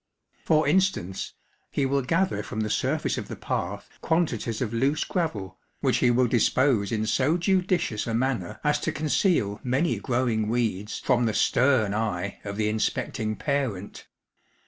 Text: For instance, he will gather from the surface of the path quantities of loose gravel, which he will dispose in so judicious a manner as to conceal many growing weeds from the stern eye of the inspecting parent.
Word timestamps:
For 0.45 0.67
instance, 0.67 1.35
he 1.69 1.85
will 1.85 2.01
gather 2.01 2.41
from 2.41 2.61
the 2.61 2.71
surface 2.71 3.19
of 3.19 3.27
the 3.27 3.35
path 3.35 3.87
quantities 4.01 4.59
of 4.59 4.73
loose 4.73 5.03
gravel, 5.03 5.59
which 5.79 5.97
he 5.97 6.09
will 6.09 6.25
dispose 6.25 6.91
in 6.91 7.05
so 7.05 7.37
judicious 7.37 8.07
a 8.07 8.15
manner 8.15 8.59
as 8.63 8.79
to 8.79 8.91
conceal 8.91 9.59
many 9.63 9.99
growing 9.99 10.47
weeds 10.49 10.97
from 10.99 11.27
the 11.27 11.35
stern 11.35 11.93
eye 11.93 12.39
of 12.43 12.57
the 12.57 12.67
inspecting 12.67 13.35
parent. 13.35 14.07